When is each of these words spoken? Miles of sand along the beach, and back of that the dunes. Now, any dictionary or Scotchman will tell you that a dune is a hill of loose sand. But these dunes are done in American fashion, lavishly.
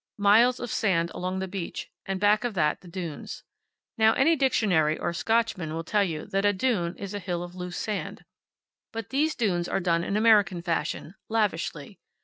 Miles 0.17 0.59
of 0.59 0.71
sand 0.71 1.11
along 1.13 1.37
the 1.37 1.47
beach, 1.47 1.91
and 2.07 2.19
back 2.19 2.43
of 2.43 2.55
that 2.55 2.81
the 2.81 2.87
dunes. 2.87 3.43
Now, 3.99 4.13
any 4.13 4.35
dictionary 4.35 4.97
or 4.97 5.13
Scotchman 5.13 5.75
will 5.75 5.83
tell 5.83 6.03
you 6.03 6.25
that 6.25 6.43
a 6.43 6.53
dune 6.53 6.97
is 6.97 7.13
a 7.13 7.19
hill 7.19 7.43
of 7.43 7.53
loose 7.53 7.77
sand. 7.77 8.25
But 8.91 9.11
these 9.11 9.35
dunes 9.35 9.67
are 9.69 9.79
done 9.79 10.03
in 10.03 10.17
American 10.17 10.63
fashion, 10.63 11.13
lavishly. 11.29 11.99